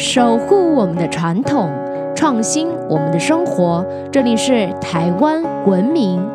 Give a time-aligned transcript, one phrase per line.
[0.00, 1.70] 守护我们的传统，
[2.16, 3.84] 创新我们的生活。
[4.10, 6.26] 这里是台湾文明。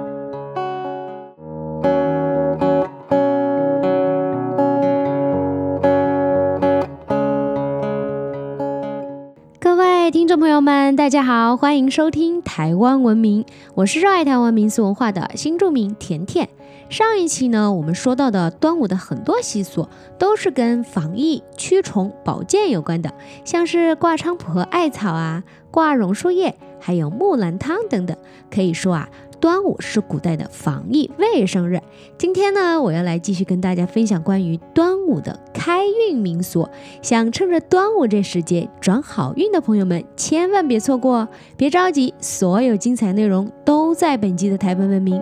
[9.60, 13.44] 各位听众朋友们，大家好，欢迎收听台湾文明，
[13.74, 16.48] 我是热爱台湾民俗文化的新著名甜甜。
[16.90, 23.14] 上一期呢，我们说到的端午的很多习俗都是跟防疫、驱虫、保健有关的，
[23.44, 28.16] 像是挂菖蒲和艾草啊，挂榕树叶，还有木兰汤等等。
[28.50, 31.80] 可以说啊，端午是古代的防疫卫生日。
[32.18, 36.68] 今天呢，我要来继续跟大家分享关于端午的开运民俗。
[37.02, 41.28] 想趁着端午这时节转好运的朋友们，千万别错过，
[41.58, 45.22] 别着急，所有精彩内容都在本集的台本文明。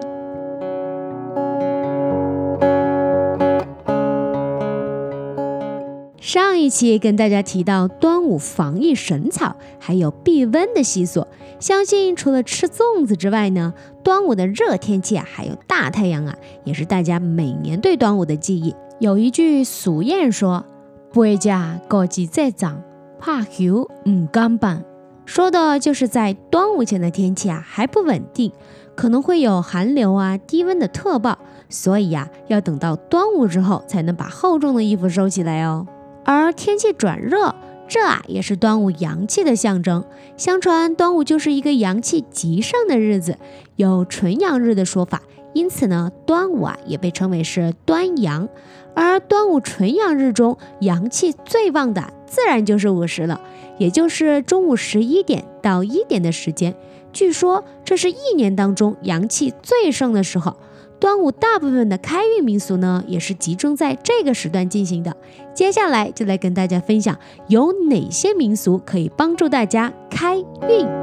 [6.63, 11.27] 一期跟大家提到端午防疫神草，还有避瘟的习俗。
[11.59, 18.73] 相信除了吃粽子之外呢，端午的热天气啊，还有大太阳啊，也是大家每年对端午的记忆。
[18.99, 20.65] 有一句俗谚说
[21.13, 22.81] ：“回家高鸡再长，
[23.19, 24.85] 怕球唔干板。”
[25.25, 28.51] 说的就是在端午前的天气啊还不稳定，
[28.95, 35.85] 可能会有寒流啊、低温的特报，所以呀，要等到端午之后才能把厚重的衣服收起来哦。
[36.25, 37.55] 而天气转热，
[37.87, 40.03] 这啊也是端午阳气的象征。
[40.37, 43.37] 相传端午就是一个阳气极盛的日子，
[43.75, 45.21] 有纯阳日的说法，
[45.53, 48.47] 因此呢，端午啊也被称为是端阳。
[48.95, 53.41] 而端午纯阳日中，阳气最旺的自然就是午时了，
[53.77, 56.75] 也就是中午十一点到一点的时间。
[57.11, 60.55] 据说这是一年当中阳气最盛的时候。
[61.03, 65.13] 端午大部分的开运民俗呢，也是集中在这个时段进行的。
[65.53, 71.02] 接下来就来跟大家分享有哪些民俗可以帮助大家开运。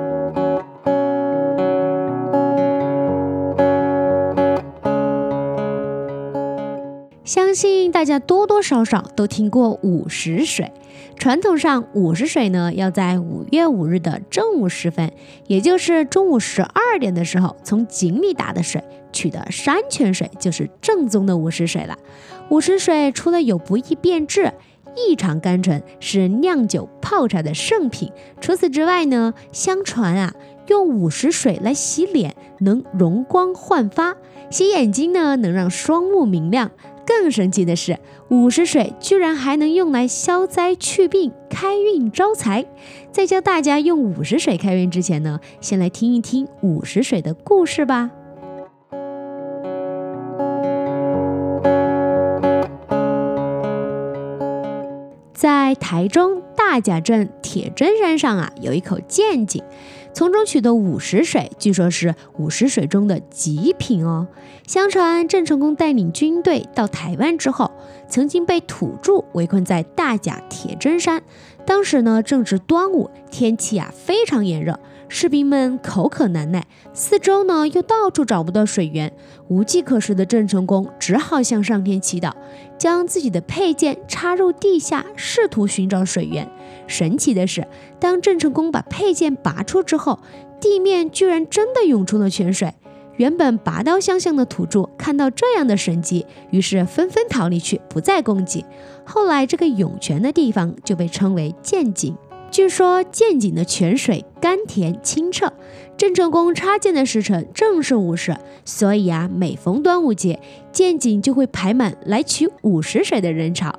[7.30, 10.72] 相信大家多多少少都听过午时水。
[11.14, 15.12] 传统上，午时水呢要在五月五日的正午时分，
[15.46, 18.82] 也就是中午十二点的时候，从井里打的水。
[19.12, 21.96] 取的山泉水就是正宗的午时水了。
[22.48, 24.52] 午时水除了有不易变质、
[24.97, 28.10] 异常甘醇，是酿酒泡茶的圣品。
[28.41, 30.34] 除此之外呢，相传啊，
[30.66, 34.16] 用午时水来洗脸能容光焕发，
[34.50, 36.72] 洗眼睛呢能让双目明亮。
[37.10, 37.98] 更神奇的是，
[38.28, 42.65] 午时水居然还能用来消灾去病、开运招财。
[43.10, 48.12] 在教大家用午时水开运之前呢，先来听一听午时水的故事吧。
[55.34, 59.65] 在台中大甲镇铁针山上啊，有一口涧井，
[60.12, 64.26] 从中取的午时水，据说是午时水中的极品哦。
[64.66, 67.71] 相传郑成功带领军队到台湾之后，
[68.09, 71.22] 曾经被土著围困在大甲铁针山。
[71.65, 74.78] 当时呢正值端午，天气啊非常炎热。
[75.12, 79.12] 士兵们口渴难耐，四周呢又到处找不到水源，
[79.48, 82.32] 无计可施的郑成功只好向上天祈祷，
[82.78, 86.48] 将自己的佩剑插入地下，试图寻找水源。
[86.87, 87.66] 神奇的是，
[87.98, 90.21] 当郑成功把佩剑拔出之后，
[90.60, 92.72] 地面居然真的涌出了泉水。
[93.16, 98.65] 原本拔刀相向的土著看到这样的神迹，于是纷纷逃离去，不再攻击。
[99.04, 102.16] 后来，这个涌泉的地方就被称为剑井。
[102.50, 105.53] 据说剑井的泉水甘甜清澈，
[105.97, 110.41] 郑成功插剑的时辰正是午时，所以啊，每逢端午节，
[110.72, 113.72] 剑井就会排满来取午时水的人潮。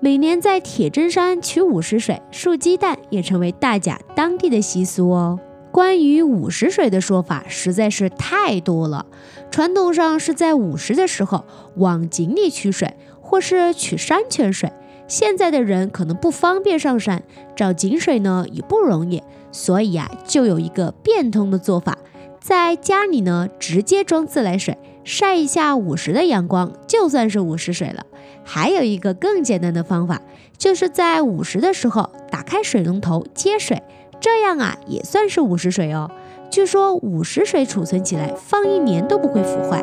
[0.00, 5.40] 每年在铁针山取午时水、竖鸡蛋也成为大甲当地的习俗哦。
[5.72, 9.06] 关于午时水的说法实在是太多了，
[9.50, 14.70] 传统上是在午时的时候往井里取水，或是取山泉水。
[15.08, 17.22] 现在的人可能不方便上山
[17.56, 21.96] 找井水呢，也不容易，所以啊，就有一个变通的做法，
[22.38, 28.04] 在家里呢直接装自来水，晒一下午时的阳光，就算是午时水了。
[28.44, 30.20] 还有一个更简单的方法，
[30.56, 33.82] 就是在午时的时候打开水龙头接水，
[34.20, 36.10] 这样啊也算是午时水哦。
[36.50, 39.82] 据说午时水储存起来，放一年都不会腐坏。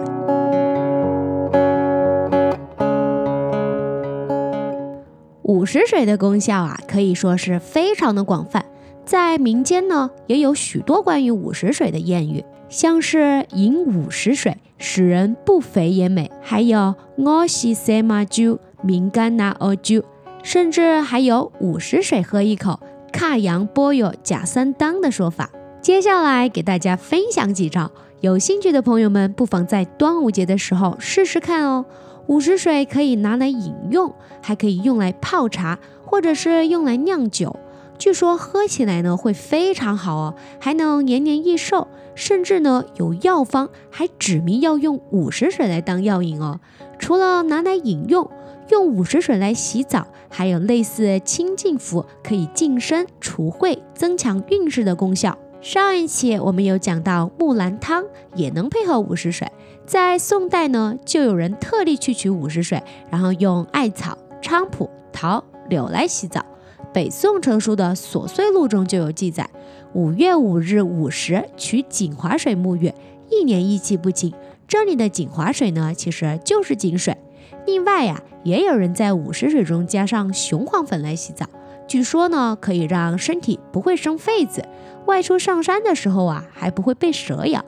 [5.48, 8.66] 午时水的功效啊，可以说是非常的广泛。
[9.06, 20.04] 在民间呢，也有许多关于午时水的谚语，像是饮午时水使人不肥也美，还有我洗三马酒，敏感拿二酒，
[20.42, 22.80] 甚至还有午时水喝一口，
[23.12, 25.52] 卡阳波有假三当的说法。
[25.80, 31.86] 接下来给大家分享几招，有兴趣的朋友们不妨在端午节的时候试试看哦。
[32.28, 37.56] 午时水可以拿来饮用，还可以用来泡茶，或者是用来酿酒。
[37.98, 46.60] 据说喝起来呢会非常好哦，还能延年益寿，甚至呢有药方还指明要用午时水来当药引哦。
[47.00, 48.30] 除了拿来饮用，
[48.70, 55.38] 用午时水来洗澡，还有类似清净符，可以净身除秽、增强运势的功效。
[55.66, 58.04] 上一期我们有讲到木兰汤
[58.36, 59.52] 也能配合午时水。
[59.88, 66.46] 在宋代呢，就有人特地去取午时水，然后用艾草、菖蒲、桃、柳来洗澡。
[66.94, 69.50] 北宋成书的《琐碎录》中就有记载：
[69.94, 72.94] 五月五日午时取锦华水沐浴，
[73.32, 74.32] 一年一气不侵。
[74.68, 77.18] 这里的锦华水呢，其实就是井水。
[77.66, 81.48] 另外呀，也有人在午时水中加上雄黄粉来洗澡，
[81.88, 84.66] 据说呢，可以让身体不会生痱子，
[85.06, 87.64] 外出上山的时候啊，还不会被蛇咬。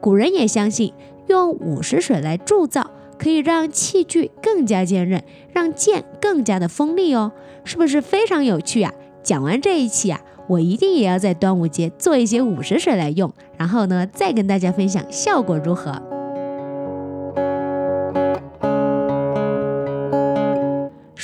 [0.00, 0.92] 古人也相信。
[1.28, 5.22] 用午时水来铸造，可以让器具更加坚韧，
[5.52, 7.32] 让剑更加的锋利哦，
[7.64, 8.90] 是不是非常有趣啊？
[9.22, 16.17] 讲完这一期啊，我一定也要在端午节做一些午时水来用，然后呢，再跟大家分享效果如何。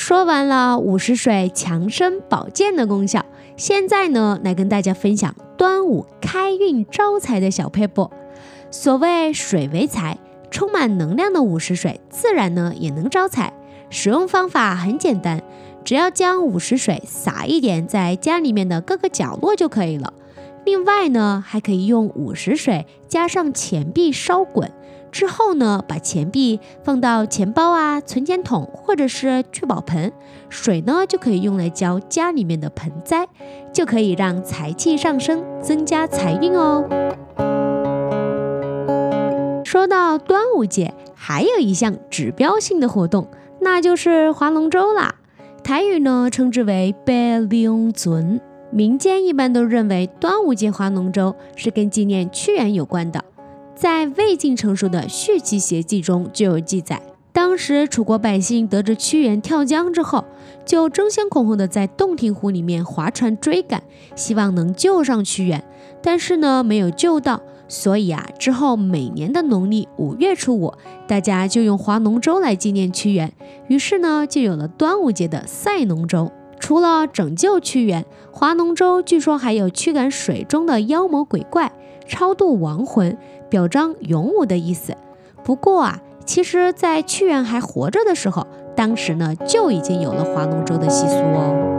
[0.07, 3.25] 说完了午时水强身保健的功效，
[3.57, 8.11] 现在呢，来跟大家分享端午开运招财的小配布。
[8.71, 10.19] 所谓水为财，
[10.51, 13.55] 充满能量的午时水自然呢也能招财。
[13.89, 15.43] 使用方法很简单，
[15.87, 20.13] 只要将午时水撒一点在家里面的各个角落就可以了。
[20.67, 24.71] 另外呢，还可以用午时水加上钱币烧滚，
[25.15, 30.13] 之后呢把钱币放到钱包啊、存钱筒或者是聚宝盆，
[30.49, 33.29] 水呢就可以用来浇家里面的盆栽，
[33.73, 36.85] 就可以让财气上升，增加财运哦。
[39.65, 43.29] 说到端午节，还有一项指标性的活动，
[43.61, 45.15] 那就是划龙舟啦。
[45.63, 48.41] 台语呢称之为白龙尊。
[48.73, 53.23] 民间一般都认为端午节划龙舟是跟纪念屈原有关的。
[53.75, 60.25] 在魏晋成熟的《续齐谐记》中就有记载，当时楚国百姓得知屈原跳江之后，
[60.65, 63.83] 就争先恐后的在洞庭湖里面划船追赶，
[64.15, 65.65] 希望能救上屈原，
[66.01, 67.43] 但是呢没有救到。
[67.67, 70.73] 所以啊，之后每年的农历五月初五，
[71.09, 73.33] 大家就用划龙舟来纪念屈原。
[73.67, 76.31] 于是呢，就有了端午节的赛龙舟。
[76.61, 81.73] 除了拯救屈原，划龙舟据说还有驱赶水中的妖魔鬼怪、
[82.07, 83.17] 超度亡魂、
[83.55, 84.97] 表彰勇武的意思。
[85.45, 91.71] 不过啊，其实，在屈原还活着的时候，当时呢就已经有了划龙舟的习俗哦。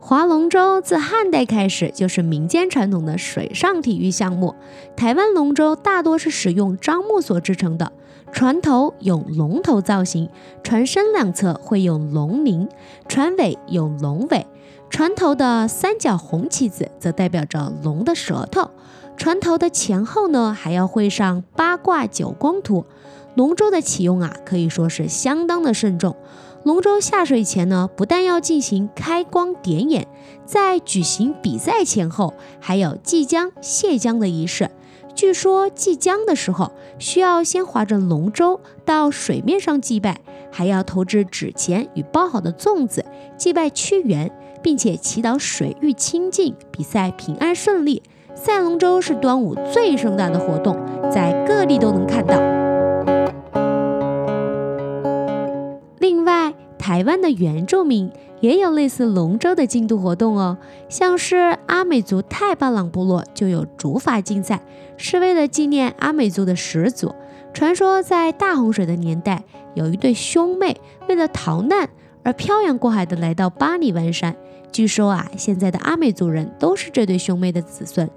[0.00, 4.56] 划龙舟自汉代开始就是民间传统的水上体育项目。
[4.96, 7.92] 台湾龙舟大多是使用樟木所制成的，
[8.32, 10.28] 船头有龙头造型，
[10.64, 12.68] 船身两侧会有龙鳞，
[13.06, 14.44] 船尾有龙尾。
[14.90, 18.70] 船头的三角红旗子则代表着龙的舌头。
[19.16, 22.84] 船头的前后呢，还要绘上八卦九宫图。
[23.36, 26.16] 龙舟的启用啊，可以说是相当的慎重。
[26.64, 30.08] 龙舟下水前呢，不但要进行开光点眼，
[30.44, 34.70] 在举行比赛前后，还有祭江、卸江的仪式。
[35.14, 40.20] 据说祭江的时候，需要先划着龙舟到水面上祭拜，
[40.50, 43.04] 还要投掷纸钱与包好的粽子，
[43.36, 44.30] 祭拜屈原，
[44.62, 48.02] 并且祈祷水域清净，比赛平安顺利。
[48.34, 50.78] 赛龙舟是端午最盛大的活动，
[51.10, 52.34] 在各地都能看到。
[55.98, 60.56] 另外台湾的原住民也有类似龙舟的竞渡活动哦，
[60.88, 64.62] 像是阿美族泰巴朗部落就有竹筏竞赛，
[64.96, 67.14] 是为了纪念阿美族的始祖。
[67.52, 69.42] 传说在大洪水的年代，
[69.74, 71.90] 有一对兄妹为了逃难
[72.22, 74.34] 而漂洋过海的来到巴里湾山。
[74.72, 78.08] 据说啊，现在的阿美族人都是这对兄妹的子孙。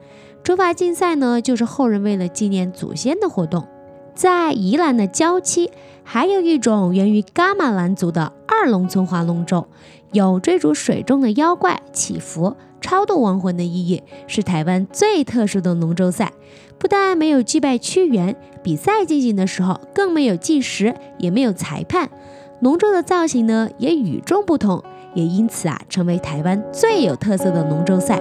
[0.43, 3.67] 竹筏竞赛呢，就是后人为了纪念祖先的活动。
[4.13, 5.71] 在宜兰的礁溪，
[6.03, 9.65] 还有一种源于噶玛兰族的二龙村划龙舟，
[10.11, 16.31] 有追逐水中的妖怪、祈福、超度亡魂的意义，是台湾最特殊的龙舟赛。
[16.77, 22.09] 不但没有祭拜屈原，比赛进行的时候更没有计时，也没有裁判。
[22.59, 24.83] 龙舟的造型呢也与众不同，
[25.13, 28.19] 也因此啊成为台湾最有特色的龙舟赛。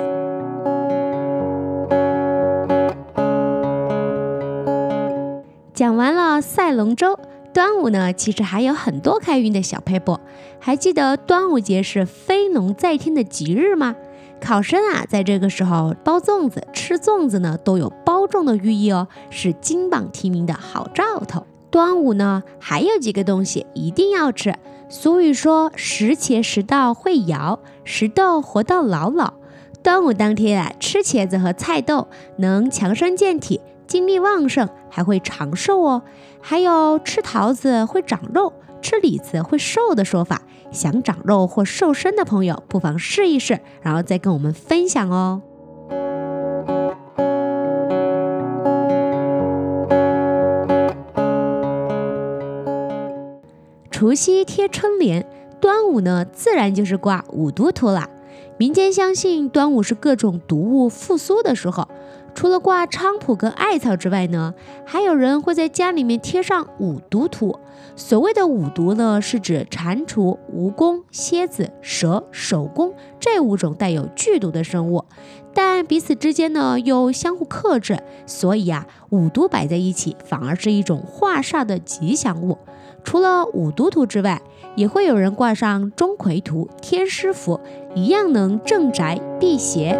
[5.74, 7.18] 讲完了赛龙舟，
[7.52, 10.20] 端午呢，其实还有很多开运的小配布。
[10.60, 13.96] 还记得端午节是飞龙在天的吉日吗？
[14.40, 21.46] 考生啊，在这个时候包粽子、吃粽子呢，都有包中的寓意哦，是金榜题名的好兆头。
[21.70, 24.54] 端午呢，还有几个东西一定要吃。
[24.94, 29.32] 俗语说：“食茄食到会摇，食豆活到老老。”
[29.82, 33.58] 端午当天啊，吃茄子和菜豆能强身健体。
[33.86, 36.02] 精力旺盛，还会长寿哦。
[36.42, 40.42] 还有吃桃子会长肉，吃李子会瘦的说法。
[40.70, 45.40] 想长肉或瘦身的朋友，不妨试一试，然后再跟我们分享哦。
[54.02, 55.24] 除夕贴春联，
[55.60, 58.10] 端午呢，自然就是挂五毒图啦。
[58.58, 61.86] 民间相信端午是各种毒物复苏的时候。
[62.34, 64.54] 除了挂菖蒲跟艾草之外呢，
[64.84, 67.60] 还有人会在家里面贴上五毒图。
[67.94, 75.04] 所谓的五毒呢，是指蟾蜍、蜈蚣、蝎子、蛇、守宫这五种带有剧毒的生物，
[75.54, 82.58] 但彼此之间呢又相互克制，所以啊，五毒摆在一起反而是一种化煞的吉祥物。
[83.04, 84.40] 除了五毒图之外，
[84.74, 87.60] 也会有人挂上钟馗图、天师符，
[87.94, 89.98] 一样能镇宅辟邪。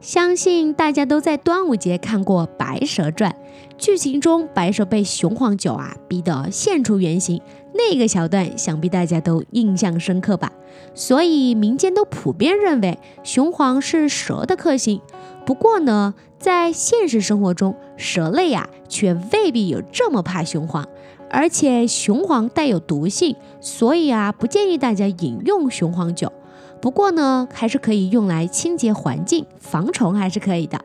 [0.00, 3.30] 相信大家都在端午节看过《白蛇传》，
[3.78, 7.40] 剧情中白蛇被雄黄酒啊逼得现出原形，
[7.72, 10.50] 那个桥段想必大家都印象深刻吧？
[10.94, 15.00] 所以民间都普遍认为雄黄是蛇的克星。
[15.44, 20.88] 不过呢，在现实生活中，蛇类啊却未必有这么怕雄黄，
[21.30, 26.32] 而且雄黄带有毒性，所以啊不建议大家饮用雄黄酒。
[26.80, 30.80] 不过呢，还是可以用来清洁环境、防虫，还是可以的。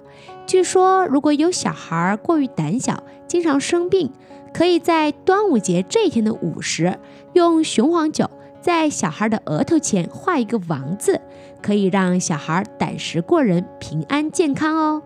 [0.46, 4.12] 据说，如果有小孩过于胆小，经常生病，
[4.54, 7.00] 可以在端午节这一天的午时，
[7.34, 8.30] 用雄黄酒
[8.62, 11.20] 在小孩的额头前画一个王字，
[11.62, 15.02] 可以让小孩胆识过人，平安健康哦。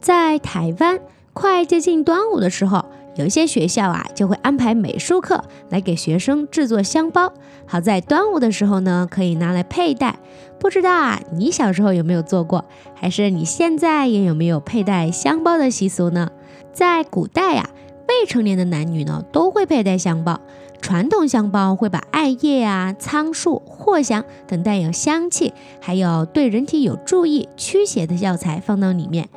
[0.00, 1.00] 在台湾。
[1.32, 7.32] 快接近端午的时候，有一些学校啊就会安排美术课来给学生制作香包。
[7.66, 10.18] 好在端午的时候呢，可以拿来佩戴。
[10.58, 12.64] 不知道啊，你小时候有没有做过？
[12.94, 16.30] 还是你现在也有没有佩戴香包的习俗呢？
[16.72, 17.70] 在古代呀，
[18.10, 20.40] 未成年的男女呢都会佩戴香包。
[20.82, 29.28] 传统香包会把艾叶啊、苍术、藿香等带有香气，还有对人体有助益、驱邪的药材放到里面。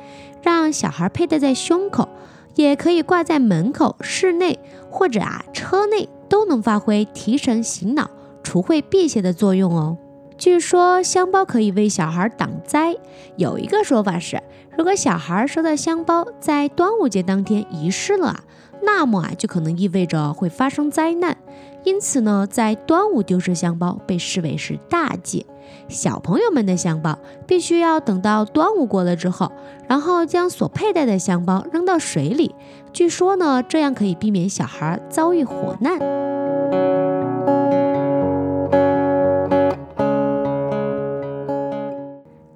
[0.42, 2.08] 让小孩佩戴在胸口，
[2.54, 4.58] 也可以挂在门口、室内
[4.90, 8.10] 或者啊车内，都能发挥提神醒脑、
[8.42, 9.98] 除秽辟邪的作用哦。
[10.36, 12.96] 据说香包可以为小孩挡灾，
[13.36, 14.42] 有一个说法是，
[14.76, 18.44] 如果小孩收到香包在端午节当天遗失了啊，
[18.84, 21.36] 那么啊就可能意味着会发生灾难。
[21.84, 25.46] 因此呢，在端午丢失香包被视为是大忌。
[25.88, 29.52] 小朋友们的香包必须要等到端午过了之后，
[29.86, 32.54] 然后将所佩戴的香包扔到水里。
[32.92, 35.98] 据说呢，这样可以避免小孩遭遇火难。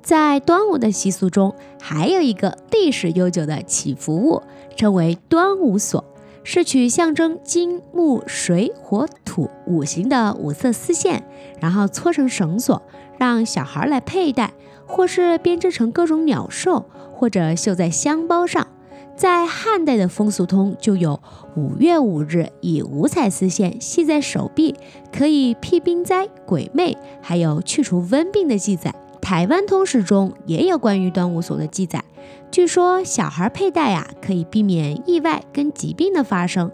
[0.03, 4.43] 在端午的习俗中，还有一个历史悠久的祈福物，
[4.75, 6.03] 称为端午锁。
[6.51, 11.23] 是取象征金木水火土五行的五色丝线，
[11.61, 12.81] 然后搓成绳索，
[13.19, 14.55] 让小孩来佩戴，
[14.87, 18.67] 或是编织成各种鸟兽，或者绣在香包上。
[19.15, 21.21] 在汉代的风俗通就有
[21.55, 24.75] 五月五日以五彩丝线系在手臂，
[25.13, 28.95] 可以辟兵灾、鬼魅，还有去除瘟病的记载。
[29.21, 32.03] 台湾通史中也有关于端午锁的记载。
[32.51, 36.71] 据说小孩佩戴啊，可以避免意外跟疾病的发生。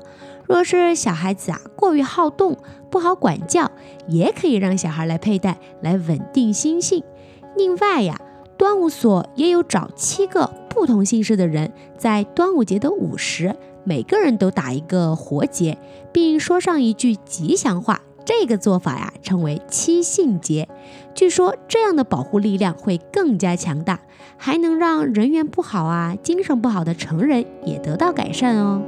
[0.46, 2.56] 若是小孩子啊过于好动，
[2.90, 3.70] 不好管教，
[4.06, 7.02] 也可以让小孩来佩戴，来稳定心性。
[7.56, 8.20] 另外呀，
[8.56, 15.76] 端午所也有找七个不同姓氏的人，在端午节的午时，每个人都打一个活结，
[16.12, 18.00] 并说上一句吉祥话。
[18.24, 20.68] 这个做法呀，称为七姓结。
[21.14, 24.00] 据说这样的保护力量会更加强大，
[24.36, 28.82] 还能让人缘不好啊、精神不好的成人也得到改善哦。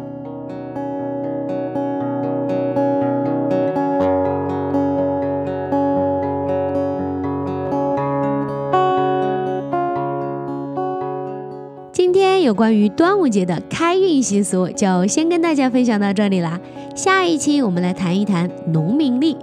[11.92, 16.60] 今天有关于端午节的开运习俗，就先跟大家分享到这里啦。
[16.94, 19.36] 下一期我们来谈一谈农民历。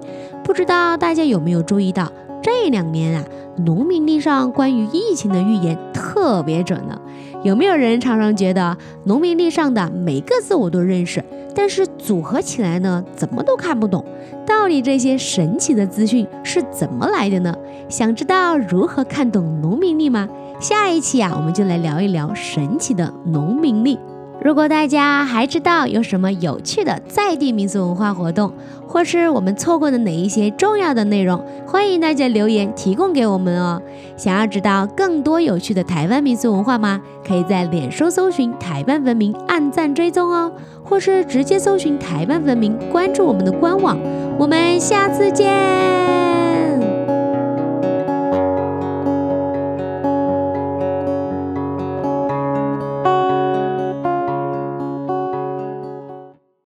[0.44, 2.12] 不知道大家有没有注意到，
[2.44, 3.24] 这两年啊，
[3.66, 7.00] 农民历上关于疫情的预言特别准呢。
[7.42, 11.24] 有没有人常常觉得农民历上的每个字我都认识，
[11.56, 14.04] 但是组合起来呢，怎么都看不懂？
[14.46, 17.56] 到底这些神奇的资讯是怎么来的呢？
[17.90, 20.28] 想知道如何看懂农民历吗？
[20.60, 23.98] 下一期啊，我们就来聊一聊神奇的农民历。
[24.44, 28.52] 如果大家还知道有什么有趣的在地民俗文化活动，
[28.86, 33.82] 或是我们错过的哪一些重要的内容，欢迎大家留言提供给我们哦。
[34.18, 37.02] 想要知道更多有趣的台湾民俗文化吗？
[37.26, 40.52] 可以在脸书搜寻“台湾文明”，按赞追踪哦，
[40.84, 43.98] 或是直接搜寻“台湾文明”，关注我们的官网。
[44.38, 46.23] 我们下次见。